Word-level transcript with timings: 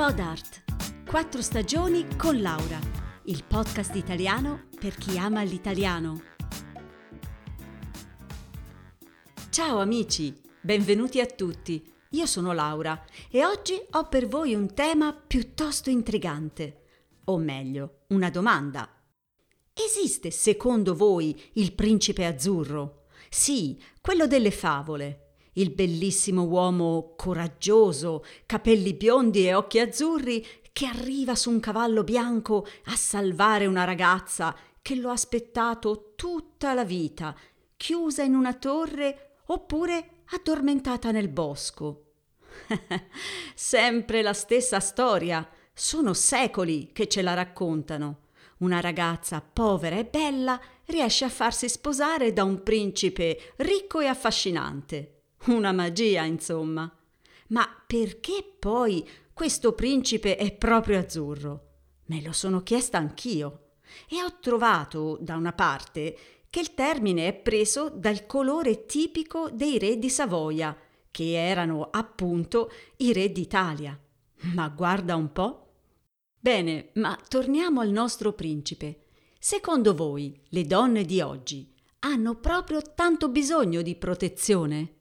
Podart. 0.00 0.62
Quattro 1.06 1.42
stagioni 1.42 2.16
con 2.16 2.40
Laura. 2.40 2.78
Il 3.24 3.44
podcast 3.46 3.94
italiano 3.96 4.68
per 4.80 4.94
chi 4.94 5.18
ama 5.18 5.42
l'italiano. 5.42 6.22
Ciao 9.50 9.78
amici, 9.78 10.34
benvenuti 10.62 11.20
a 11.20 11.26
tutti. 11.26 11.86
Io 12.12 12.24
sono 12.24 12.54
Laura 12.54 13.04
e 13.30 13.44
oggi 13.44 13.78
ho 13.90 14.08
per 14.08 14.26
voi 14.26 14.54
un 14.54 14.72
tema 14.72 15.12
piuttosto 15.12 15.90
intrigante. 15.90 16.84
O 17.24 17.36
meglio, 17.36 18.04
una 18.06 18.30
domanda. 18.30 18.88
Esiste 19.74 20.30
secondo 20.30 20.94
voi 20.94 21.38
il 21.56 21.74
principe 21.74 22.24
azzurro? 22.24 23.04
Sì, 23.28 23.78
quello 24.00 24.26
delle 24.26 24.50
favole 24.50 25.29
il 25.60 25.70
bellissimo 25.70 26.44
uomo 26.44 27.14
coraggioso, 27.16 28.24
capelli 28.46 28.94
biondi 28.94 29.46
e 29.46 29.54
occhi 29.54 29.78
azzurri, 29.78 30.46
che 30.72 30.86
arriva 30.86 31.34
su 31.34 31.50
un 31.50 31.60
cavallo 31.60 32.02
bianco 32.04 32.66
a 32.86 32.96
salvare 32.96 33.66
una 33.66 33.84
ragazza 33.84 34.56
che 34.80 34.94
lo 34.94 35.10
ha 35.10 35.12
aspettato 35.12 36.12
tutta 36.16 36.72
la 36.72 36.84
vita, 36.84 37.36
chiusa 37.76 38.22
in 38.22 38.34
una 38.34 38.54
torre 38.54 39.36
oppure 39.46 40.22
addormentata 40.30 41.10
nel 41.10 41.28
bosco. 41.28 42.12
Sempre 43.54 44.22
la 44.22 44.32
stessa 44.32 44.80
storia. 44.80 45.46
Sono 45.72 46.14
secoli 46.14 46.92
che 46.92 47.08
ce 47.08 47.22
la 47.22 47.34
raccontano. 47.34 48.28
Una 48.58 48.80
ragazza 48.80 49.40
povera 49.40 49.96
e 49.96 50.04
bella 50.04 50.60
riesce 50.86 51.24
a 51.24 51.30
farsi 51.30 51.68
sposare 51.68 52.32
da 52.32 52.44
un 52.44 52.62
principe 52.62 53.54
ricco 53.56 54.00
e 54.00 54.06
affascinante. 54.06 55.19
Una 55.46 55.72
magia, 55.72 56.24
insomma. 56.24 56.90
Ma 57.48 57.66
perché 57.86 58.44
poi 58.58 59.08
questo 59.32 59.72
principe 59.72 60.36
è 60.36 60.52
proprio 60.52 60.98
azzurro? 60.98 61.68
Me 62.06 62.22
lo 62.22 62.32
sono 62.32 62.62
chiesta 62.62 62.98
anch'io. 62.98 63.70
E 64.08 64.22
ho 64.22 64.38
trovato, 64.40 65.16
da 65.20 65.36
una 65.36 65.52
parte, 65.52 66.16
che 66.50 66.60
il 66.60 66.74
termine 66.74 67.28
è 67.28 67.34
preso 67.34 67.88
dal 67.88 68.26
colore 68.26 68.84
tipico 68.84 69.48
dei 69.50 69.78
re 69.78 69.98
di 69.98 70.10
Savoia, 70.10 70.76
che 71.10 71.32
erano 71.34 71.88
appunto 71.90 72.70
i 72.96 73.12
re 73.12 73.32
d'Italia. 73.32 73.98
Ma 74.54 74.68
guarda 74.68 75.16
un 75.16 75.32
po'. 75.32 75.72
Bene, 76.38 76.90
ma 76.94 77.18
torniamo 77.28 77.80
al 77.80 77.90
nostro 77.90 78.32
principe. 78.32 79.06
Secondo 79.38 79.94
voi, 79.94 80.38
le 80.48 80.64
donne 80.64 81.04
di 81.04 81.20
oggi 81.20 81.72
hanno 82.00 82.34
proprio 82.36 82.82
tanto 82.94 83.28
bisogno 83.28 83.82
di 83.82 83.94
protezione? 83.94 84.99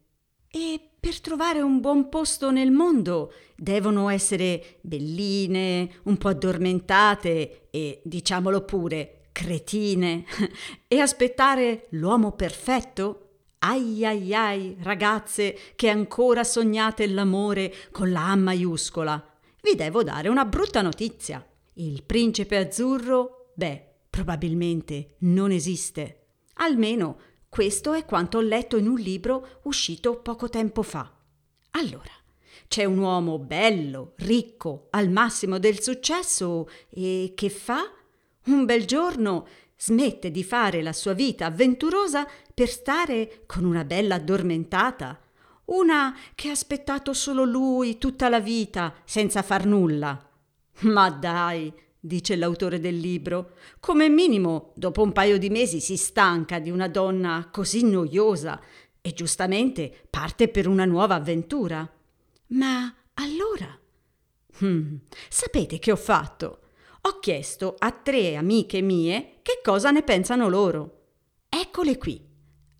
E 0.52 0.80
per 1.00 1.22
trovare 1.22 1.61
un 1.61 1.80
buon 1.80 2.09
posto 2.09 2.50
nel 2.50 2.72
mondo 2.72 3.33
devono 3.55 4.09
essere 4.09 4.80
belline, 4.81 5.89
un 6.03 6.17
po' 6.17 6.30
addormentate 6.30 7.67
e, 7.69 8.02
diciamolo 8.03 8.61
pure, 8.66 9.30
cretine 9.31 10.25
e 10.88 11.00
aspettare 11.00 11.88
l'uomo 11.91 12.31
perfetto? 12.31 13.25
Ai 13.59 14.06
ai 14.06 14.33
ai, 14.33 14.78
ragazze 14.81 15.56
che 15.75 15.89
ancora 15.89 16.44
sognate 16.44 17.08
l'amore 17.08 17.73
con 17.91 18.11
la 18.11 18.31
A 18.31 18.36
maiuscola. 18.36 19.23
Vi 19.61 19.75
devo 19.75 20.02
dare 20.02 20.30
una 20.30 20.45
brutta 20.45 20.81
notizia. 20.81 21.45
Il 21.73 22.03
principe 22.03 22.58
azzurro, 22.58 23.52
beh, 23.53 23.86
probabilmente 24.09 25.16
non 25.19 25.52
esiste. 25.52 26.16
Almeno 26.56 27.19
questo 27.50 27.94
è 27.94 28.05
quanto 28.05 28.38
ho 28.38 28.42
letto 28.42 28.78
in 28.78 28.88
un 28.88 29.00
libro 29.00 29.59
uscito 29.64 30.19
poco 30.22 30.50
tempo 30.50 30.83
fa. 30.83 31.11
Allora, 31.72 32.11
c'è 32.67 32.86
un 32.86 33.00
uomo 33.00 33.39
bello, 33.39 34.13
ricco, 34.18 34.88
al 34.91 35.09
massimo 35.09 35.57
del 35.57 35.81
successo 35.81 36.69
e 36.90 37.34
che 37.35 37.50
fa? 37.50 37.91
Un 38.46 38.66
bel 38.66 38.85
giorno 38.85 39.47
smette 39.75 40.29
di 40.29 40.44
fare 40.44 40.84
la 40.84 40.94
sua 40.94 41.13
vita 41.13 41.47
avventurosa 41.47 42.28
per 42.53 42.69
stare 42.69 43.44
con 43.47 43.63
una 43.63 43.84
bella 43.84 44.16
addormentata, 44.16 45.19
una 45.66 46.16
che 46.35 46.50
ha 46.50 46.51
aspettato 46.51 47.13
solo 47.13 47.44
lui 47.44 47.97
tutta 47.97 48.29
la 48.29 48.40
vita 48.40 48.94
senza 49.06 49.41
far 49.41 49.66
nulla. 49.66 50.29
Ma 50.81 51.09
dai, 51.09 51.74
dice 52.00 52.36
l'autore 52.36 52.80
del 52.80 52.98
libro. 52.98 53.52
Come 53.80 54.10
minimo, 54.10 54.72
dopo 54.76 55.02
un 55.02 55.12
paio 55.12 55.38
di 55.38 55.50
mesi 55.50 55.80
si 55.80 55.98
stanca 55.98 56.60
di 56.60 56.70
una 56.70 56.88
donna 56.88 57.50
così 57.52 57.84
noiosa 57.84 58.62
e 59.02 59.14
giustamente 59.14 60.08
parte 60.10 60.48
per 60.48 60.68
una 60.68 60.86
nuova 60.86 61.16
avventura. 61.16 61.90
Ma 62.48 62.94
allora? 63.16 63.78
Hmm, 64.62 64.96
sapete 65.30 65.80
che 65.80 65.92
ho 65.92 65.96
fatto? 65.96 66.62
Ho 67.02 67.20
chiesto 67.20 67.76
a 67.78 67.92
tre 67.92 68.36
amiche 68.36 68.81
mie 68.81 69.40
che 69.42 69.62
cosa 69.64 69.92
ne 69.92 70.04
pensano 70.04 70.50
loro. 70.50 70.98
Eccole 71.48 71.98
qui. 71.98 72.22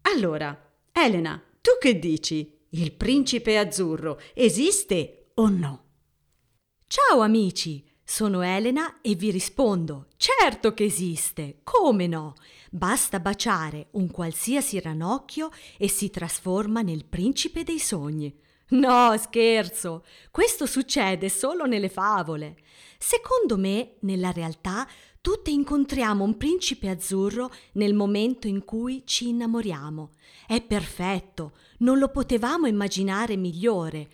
Allora, 0.02 0.72
Elena, 0.92 1.42
tu 1.62 1.72
che 1.80 1.98
dici? 1.98 2.58
Il 2.72 2.92
principe 2.92 3.58
azzurro 3.58 4.20
esiste 4.34 5.32
o 5.36 5.50
no? 5.50 5.84
Ciao 6.86 7.22
amici! 7.22 7.89
Sono 8.12 8.42
Elena 8.42 9.02
e 9.02 9.14
vi 9.14 9.30
rispondo: 9.30 10.08
certo 10.18 10.74
che 10.74 10.84
esiste, 10.84 11.60
come 11.64 12.08
no? 12.08 12.34
Basta 12.72 13.20
baciare 13.20 13.90
un 13.92 14.10
qualsiasi 14.10 14.80
ranocchio 14.80 15.52
e 15.78 15.88
si 15.88 16.10
trasforma 16.10 16.82
nel 16.82 17.06
principe 17.06 17.64
dei 17.64 17.78
sogni. 17.78 18.36
No, 18.70 19.16
scherzo, 19.16 20.04
questo 20.32 20.66
succede 20.66 21.30
solo 21.30 21.68
nelle 21.68 21.88
favole. 21.88 22.58
Secondo 22.98 23.60
me, 23.60 23.98
nella 24.00 24.32
realtà, 24.32 24.88
tutte 25.22 25.52
incontriamo 25.52 26.24
un 26.24 26.36
principe 26.36 26.90
azzurro 26.90 27.52
nel 27.74 27.94
momento 27.94 28.48
in 28.48 28.66
cui 28.66 29.04
ci 29.06 29.28
innamoriamo. 29.28 30.14
È 30.48 30.60
perfetto, 30.62 31.52
non 31.80 32.00
lo 32.00 32.10
potevamo 32.10 32.66
immaginare 32.66 33.38
migliore. 33.38 34.10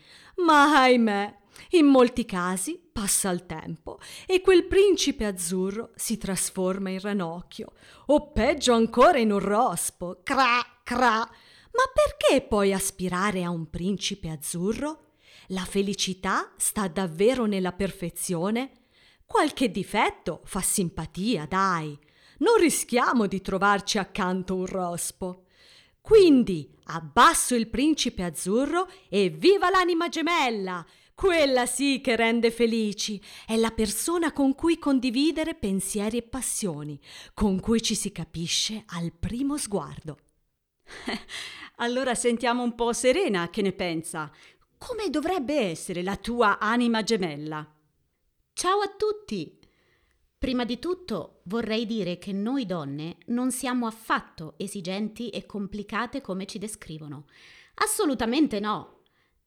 Ma 0.45 0.81
ahimè, 0.81 1.43
in 1.71 1.85
molti 1.85 2.25
casi 2.25 2.79
passa 2.91 3.29
il 3.29 3.45
tempo 3.45 3.99
e 4.25 4.41
quel 4.41 4.65
principe 4.65 5.25
azzurro 5.25 5.91
si 5.95 6.17
trasforma 6.17 6.89
in 6.89 6.99
ranocchio, 6.99 7.73
o 8.07 8.31
peggio 8.31 8.73
ancora 8.73 9.17
in 9.17 9.31
un 9.31 9.39
rospo. 9.39 10.21
Cra, 10.23 10.61
cra. 10.83 11.17
Ma 11.17 11.83
perché 11.93 12.45
poi 12.45 12.73
aspirare 12.73 13.43
a 13.43 13.49
un 13.49 13.69
principe 13.69 14.29
azzurro? 14.29 15.15
La 15.49 15.65
felicità 15.65 16.53
sta 16.57 16.87
davvero 16.87 17.45
nella 17.45 17.73
perfezione? 17.73 18.71
Qualche 19.25 19.69
difetto 19.69 20.41
fa 20.45 20.61
simpatia, 20.61 21.45
dai. 21.45 21.97
Non 22.37 22.55
rischiamo 22.57 23.27
di 23.27 23.41
trovarci 23.41 23.97
accanto 23.97 24.55
un 24.55 24.65
rospo. 24.65 25.45
Quindi 25.99 26.69
abbasso 26.85 27.55
il 27.55 27.67
principe 27.67 28.23
azzurro 28.23 28.87
e 29.09 29.29
viva 29.29 29.69
l'anima 29.69 30.07
gemella! 30.07 30.85
Quella 31.15 31.65
sì 31.65 32.01
che 32.01 32.17
rende 32.17 32.51
felici. 32.51 33.21
È 33.47 33.55
la 33.55 33.71
persona 33.71 34.33
con 34.33 34.53
cui 34.53 34.77
condividere 34.77 35.55
pensieri 35.55 36.17
e 36.17 36.23
passioni, 36.23 36.99
con 37.33 37.61
cui 37.61 37.81
ci 37.81 37.95
si 37.95 38.11
capisce 38.11 38.83
al 38.87 39.13
primo 39.17 39.57
sguardo. 39.57 40.17
allora 41.77 42.13
sentiamo 42.15 42.63
un 42.63 42.75
po' 42.75 42.91
Serena 42.91 43.49
che 43.49 43.61
ne 43.61 43.71
pensa. 43.71 44.29
Come 44.77 45.09
dovrebbe 45.09 45.57
essere 45.57 46.03
la 46.03 46.17
tua 46.17 46.59
anima 46.59 47.01
gemella? 47.01 47.65
Ciao 48.51 48.79
a 48.81 48.93
tutti! 48.97 49.57
Prima 50.37 50.65
di 50.65 50.79
tutto 50.79 51.39
vorrei 51.45 51.85
dire 51.85 52.17
che 52.17 52.33
noi 52.33 52.65
donne 52.65 53.17
non 53.27 53.51
siamo 53.51 53.87
affatto 53.87 54.55
esigenti 54.57 55.29
e 55.29 55.45
complicate 55.45 56.19
come 56.19 56.45
ci 56.45 56.59
descrivono. 56.59 57.25
Assolutamente 57.75 58.59
no. 58.59 58.94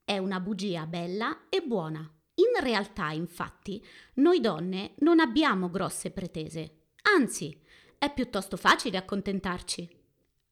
È 0.09 0.17
una 0.17 0.41
bugia 0.41 0.87
bella 0.87 1.51
e 1.51 1.61
buona. 1.61 1.99
In 2.37 2.65
realtà, 2.65 3.11
infatti, 3.11 3.85
noi 4.15 4.41
donne 4.41 4.95
non 5.01 5.21
abbiamo 5.21 5.69
grosse 5.69 6.11
pretese. 6.11 6.85
Anzi, 7.15 7.61
è 7.99 8.11
piuttosto 8.15 8.57
facile 8.57 8.97
accontentarci. 8.97 9.87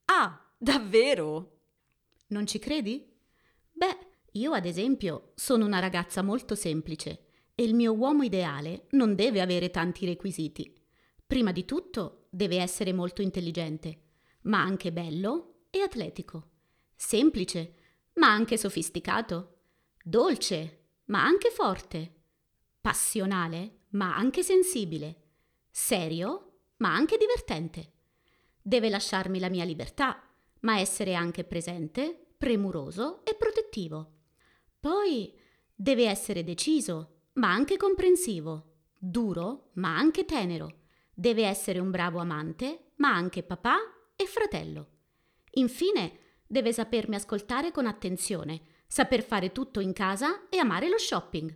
Ah, 0.05 0.47
davvero? 0.59 1.61
Non 2.27 2.47
ci 2.47 2.59
credi? 2.59 3.11
Beh, 3.73 3.97
io 4.33 4.53
ad 4.53 4.67
esempio 4.67 5.33
sono 5.37 5.65
una 5.65 5.79
ragazza 5.79 6.21
molto 6.21 6.55
semplice 6.55 7.29
e 7.55 7.63
il 7.63 7.75
mio 7.75 7.95
uomo 7.95 8.25
ideale 8.25 8.89
non 8.91 9.15
deve 9.15 9.41
avere 9.41 9.71
tanti 9.71 10.05
requisiti. 10.05 10.71
Prima 11.27 11.53
di 11.53 11.65
tutto 11.65 12.27
deve 12.29 12.61
essere 12.61 12.93
molto 12.93 13.23
intelligente, 13.23 14.03
ma 14.43 14.61
anche 14.61 14.93
bello 14.93 15.61
e 15.71 15.81
atletico. 15.81 16.51
Semplice, 16.95 17.77
ma 18.17 18.31
anche 18.31 18.57
sofisticato, 18.57 19.59
dolce, 20.03 20.85
ma 21.07 21.25
anche 21.25 21.51
forte, 21.51 22.13
passionale, 22.81 23.81
ma 23.91 24.17
anche 24.17 24.43
sensibile, 24.43 25.23
serio, 25.71 26.61
ma 26.79 26.95
anche 26.95 27.17
divertente. 27.17 27.93
Deve 28.61 28.89
lasciarmi 28.89 29.39
la 29.39 29.49
mia 29.49 29.65
libertà, 29.65 30.23
ma 30.61 30.79
essere 30.79 31.15
anche 31.15 31.45
presente, 31.45 32.33
premuroso 32.37 33.25
e 33.25 33.35
protettivo. 33.35 34.13
Poi 34.81 35.39
deve 35.75 36.09
essere 36.09 36.43
deciso, 36.43 37.29
ma 37.35 37.51
anche 37.53 37.77
comprensivo, 37.77 38.77
duro, 38.99 39.71
ma 39.75 39.97
anche 39.97 40.25
tenero. 40.25 40.85
Deve 41.13 41.47
essere 41.47 41.79
un 41.79 41.91
bravo 41.91 42.19
amante, 42.19 42.93
ma 42.97 43.15
anche 43.15 43.43
papà 43.43 43.77
e 44.17 44.27
fratello. 44.27 44.89
Infine, 45.53 46.21
deve 46.47 46.73
sapermi 46.73 47.15
ascoltare 47.15 47.73
con 47.73 47.87
attenzione, 47.87 48.63
saper 48.87 49.23
fare 49.23 49.53
tutto 49.53 49.81
in 49.81 49.93
casa 49.93 50.49
e 50.49 50.59
amare 50.59 50.89
lo 50.89 50.99
shopping. 50.99 51.55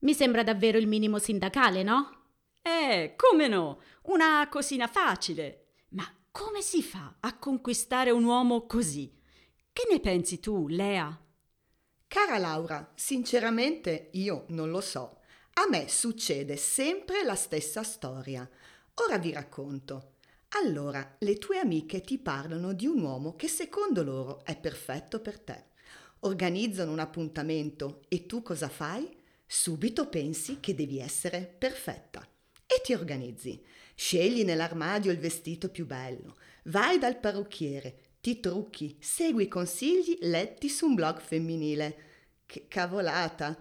Mi 0.00 0.14
sembra 0.14 0.42
davvero 0.42 0.78
il 0.78 0.86
minimo 0.86 1.18
sindacale, 1.18 1.82
no? 1.82 2.20
Eh, 2.62 3.14
come 3.16 3.48
no? 3.48 3.80
Una 4.04 4.46
cosina 4.50 4.86
facile. 4.86 5.74
Ma 5.90 6.04
come 6.30 6.62
si 6.62 6.82
fa 6.82 7.16
a 7.20 7.36
conquistare 7.36 8.10
un 8.10 8.24
uomo 8.24 8.66
così? 8.66 9.12
Che 9.72 9.86
ne 9.90 10.00
pensi 10.00 10.40
tu, 10.40 10.68
Lea? 10.68 11.18
Cara 12.06 12.38
Laura, 12.38 12.92
sinceramente 12.94 14.10
io 14.12 14.44
non 14.48 14.70
lo 14.70 14.80
so. 14.80 15.20
A 15.54 15.68
me 15.68 15.88
succede 15.88 16.56
sempre 16.56 17.22
la 17.22 17.34
stessa 17.34 17.82
storia. 17.82 18.48
Ora 19.06 19.18
vi 19.18 19.32
racconto. 19.32 20.14
Allora, 20.54 21.16
le 21.20 21.38
tue 21.38 21.58
amiche 21.58 22.00
ti 22.00 22.18
parlano 22.18 22.72
di 22.72 22.86
un 22.86 23.00
uomo 23.00 23.36
che 23.36 23.46
secondo 23.46 24.02
loro 24.02 24.44
è 24.44 24.56
perfetto 24.56 25.20
per 25.20 25.38
te. 25.38 25.64
Organizzano 26.20 26.90
un 26.90 26.98
appuntamento 26.98 28.02
e 28.08 28.26
tu 28.26 28.42
cosa 28.42 28.68
fai? 28.68 29.08
Subito 29.46 30.08
pensi 30.08 30.58
che 30.58 30.74
devi 30.74 30.98
essere 30.98 31.54
perfetta 31.56 32.26
e 32.66 32.80
ti 32.82 32.94
organizzi. 32.94 33.62
Scegli 33.94 34.44
nell'armadio 34.44 35.12
il 35.12 35.18
vestito 35.18 35.68
più 35.68 35.86
bello, 35.86 36.36
vai 36.64 36.98
dal 36.98 37.18
parrucchiere, 37.18 38.14
ti 38.20 38.40
trucchi, 38.40 38.96
segui 39.00 39.46
consigli 39.46 40.18
letti 40.22 40.68
su 40.68 40.86
un 40.86 40.94
blog 40.94 41.20
femminile. 41.20 41.96
Che 42.44 42.66
cavolata! 42.66 43.56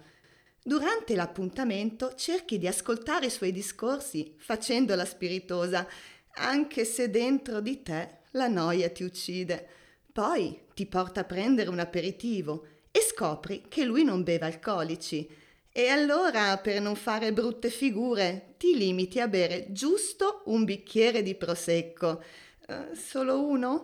Durante 0.62 1.15
l'appuntamento 1.15 2.13
cerchi 2.15 2.57
di 2.57 2.68
ascoltare 2.68 3.27
i 3.27 3.31
suoi 3.31 3.51
discorsi 3.51 4.35
facendola 4.38 5.06
spiritosa, 5.06 5.88
anche 6.35 6.85
se 6.85 7.09
dentro 7.09 7.59
di 7.59 7.81
te 7.81 8.17
la 8.31 8.47
noia 8.47 8.89
ti 8.89 9.03
uccide. 9.03 9.67
Poi 10.11 10.67
ti 10.73 10.85
porta 10.85 11.21
a 11.21 11.25
prendere 11.25 11.69
un 11.69 11.79
aperitivo 11.79 12.65
e 12.91 13.01
scopri 13.01 13.65
che 13.67 13.83
lui 13.85 14.03
non 14.03 14.23
beve 14.23 14.45
alcolici. 14.45 15.27
E 15.71 15.87
allora, 15.87 16.57
per 16.57 16.81
non 16.81 16.95
fare 16.95 17.31
brutte 17.31 17.69
figure, 17.69 18.55
ti 18.57 18.75
limiti 18.75 19.19
a 19.19 19.27
bere 19.27 19.67
giusto 19.71 20.41
un 20.45 20.65
bicchiere 20.65 21.21
di 21.21 21.35
prosecco. 21.35 22.23
Uh, 22.67 22.93
solo 22.95 23.43
uno? 23.45 23.83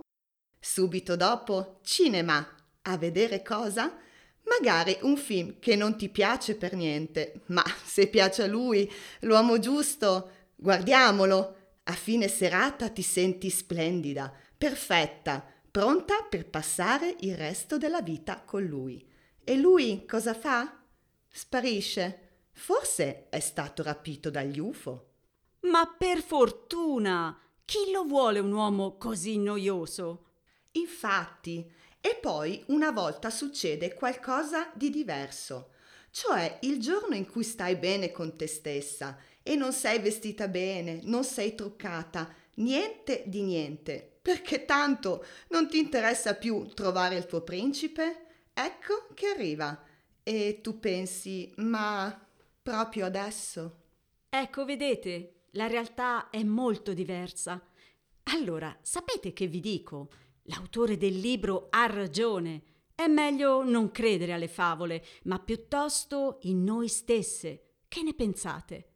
Subito 0.60 1.16
dopo, 1.16 1.80
cinema. 1.84 2.46
A 2.88 2.98
vedere 2.98 3.42
cosa? 3.44 3.98
Magari 4.44 4.98
un 5.02 5.16
film 5.16 5.58
che 5.60 5.76
non 5.76 5.96
ti 5.96 6.10
piace 6.10 6.56
per 6.56 6.74
niente, 6.74 7.42
ma 7.48 7.64
se 7.84 8.08
piace 8.08 8.44
a 8.44 8.48
lui, 8.48 8.92
l'uomo 9.22 9.60
giusto, 9.60 10.32
guardiamolo. 10.56 11.65
A 11.88 11.94
fine 11.94 12.28
serata 12.28 12.90
ti 12.90 13.04
senti 13.04 13.50
splendida, 13.50 14.34
perfetta, 14.58 15.46
pronta 15.70 16.24
per 16.24 16.50
passare 16.50 17.16
il 17.20 17.36
resto 17.36 17.78
della 17.78 18.02
vita 18.02 18.42
con 18.42 18.64
lui. 18.64 19.08
E 19.44 19.56
lui 19.56 20.06
cosa 20.06 20.34
fa? 20.34 20.82
Sparisce. 21.30 22.22
Forse 22.54 23.30
è 23.30 23.40
stato 23.40 23.84
rapito 23.84 24.30
dagli 24.30 24.60
UFO. 24.60 25.10
Ma 25.62 25.86
per 25.86 26.22
fortuna! 26.22 27.38
Chi 27.66 27.92
lo 27.92 28.04
vuole 28.04 28.40
un 28.40 28.52
uomo 28.52 28.98
così 28.98 29.38
noioso? 29.38 30.26
Infatti, 30.72 31.70
e 32.00 32.18
poi 32.22 32.64
una 32.68 32.92
volta 32.92 33.30
succede 33.30 33.94
qualcosa 33.94 34.72
di 34.76 34.90
diverso, 34.90 35.72
cioè 36.16 36.60
il 36.62 36.80
giorno 36.80 37.14
in 37.14 37.30
cui 37.30 37.44
stai 37.44 37.76
bene 37.76 38.10
con 38.10 38.38
te 38.38 38.48
stessa 38.48 39.18
e 39.44 39.58
non 39.58 39.74
sei 39.74 40.00
vestita 40.00 40.48
bene, 40.48 41.02
non 41.04 41.26
sei 41.26 41.56
truccata, 41.56 42.34
niente 42.56 43.24
di 43.26 43.42
niente, 43.42 44.18
perché 44.22 44.64
tanto 44.64 45.26
non 45.50 45.68
ti 45.68 45.78
interessa 45.78 46.36
più 46.36 46.68
trovare 46.74 47.18
il 47.18 47.26
tuo 47.26 47.42
principe? 47.42 48.28
Ecco 48.54 49.08
che 49.14 49.28
arriva 49.28 49.84
e 50.24 50.62
tu 50.62 50.80
pensi, 50.80 51.52
ma 51.58 52.18
proprio 52.64 53.08
adesso? 53.08 53.82
Ecco, 54.30 54.64
vedete, 54.64 55.48
la 55.52 55.68
realtà 55.68 56.30
è 56.30 56.44
molto 56.44 56.94
diversa. 56.94 57.62
Allora, 58.24 58.74
sapete 58.82 59.34
che 59.34 59.48
vi 59.48 59.60
dico? 59.60 60.08
L'autore 60.44 60.96
del 60.96 61.20
libro 61.20 61.68
ha 61.72 61.86
ragione. 61.88 62.75
È 62.96 63.08
meglio 63.08 63.62
non 63.62 63.92
credere 63.92 64.32
alle 64.32 64.48
favole, 64.48 65.04
ma 65.24 65.38
piuttosto 65.38 66.38
in 66.44 66.64
noi 66.64 66.88
stesse. 66.88 67.74
Che 67.90 68.02
ne 68.02 68.14
pensate? 68.14 68.94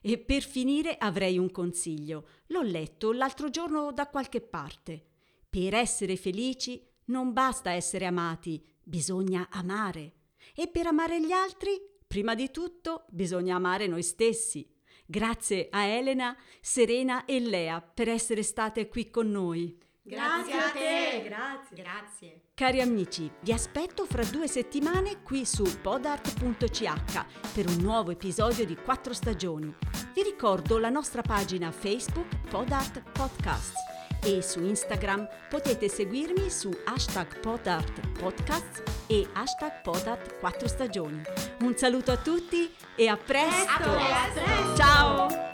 E 0.00 0.16
per 0.16 0.42
finire 0.42 0.96
avrei 0.96 1.36
un 1.36 1.50
consiglio. 1.50 2.26
L'ho 2.46 2.62
letto 2.62 3.12
l'altro 3.12 3.50
giorno 3.50 3.92
da 3.92 4.08
qualche 4.08 4.40
parte. 4.40 5.08
Per 5.48 5.74
essere 5.74 6.16
felici 6.16 6.82
non 7.06 7.34
basta 7.34 7.70
essere 7.70 8.06
amati, 8.06 8.64
bisogna 8.82 9.48
amare. 9.50 10.14
E 10.54 10.68
per 10.68 10.86
amare 10.86 11.20
gli 11.20 11.32
altri, 11.32 11.78
prima 12.06 12.34
di 12.34 12.50
tutto, 12.50 13.04
bisogna 13.10 13.56
amare 13.56 13.86
noi 13.86 14.02
stessi. 14.02 14.66
Grazie 15.04 15.68
a 15.70 15.84
Elena, 15.84 16.34
Serena 16.62 17.26
e 17.26 17.40
Lea 17.40 17.82
per 17.82 18.08
essere 18.08 18.42
state 18.42 18.88
qui 18.88 19.10
con 19.10 19.30
noi. 19.30 19.78
Grazie, 20.06 20.52
Grazie 20.52 20.58
a 20.58 20.70
te. 20.70 21.22
Grazie. 21.24 21.82
Grazie. 21.82 22.40
Cari 22.52 22.80
amici, 22.82 23.30
vi 23.40 23.52
aspetto 23.52 24.04
fra 24.04 24.22
due 24.24 24.46
settimane 24.46 25.22
qui 25.22 25.46
su 25.46 25.64
podart.ch 25.80 27.52
per 27.54 27.66
un 27.68 27.76
nuovo 27.80 28.10
episodio 28.10 28.66
di 28.66 28.76
Quattro 28.76 29.14
Stagioni. 29.14 29.74
Vi 30.14 30.22
ricordo 30.22 30.78
la 30.78 30.90
nostra 30.90 31.22
pagina 31.22 31.72
Facebook 31.72 32.28
Podart 32.48 33.02
Podcasts 33.12 33.92
e 34.22 34.42
su 34.42 34.62
Instagram 34.62 35.26
potete 35.48 35.88
seguirmi 35.88 36.50
su 36.50 36.70
hashtag 36.84 37.40
podartpodcasts 37.40 38.82
e 39.06 39.26
hashtag 39.32 39.80
podart 39.82 40.38
4 40.38 40.68
stagioni. 40.68 41.22
Un 41.60 41.76
saluto 41.76 42.12
a 42.12 42.16
tutti 42.16 42.70
e 42.94 43.08
a 43.08 43.16
presto! 43.16 43.82
A 43.82 44.32
presto. 44.32 44.76
Ciao! 44.76 45.53